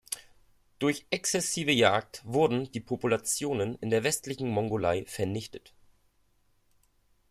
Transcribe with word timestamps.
Durch 0.79 1.05
exzessive 1.11 1.71
Jagd 1.71 2.23
wurden 2.25 2.71
die 2.71 2.79
Populationen 2.79 3.75
in 3.75 3.91
der 3.91 4.03
westlichen 4.03 4.49
Mongolei 4.49 5.05
vernichtet. 5.05 5.75